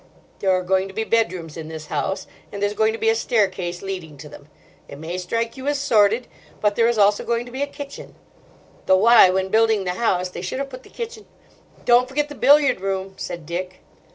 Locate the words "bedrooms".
1.03-1.55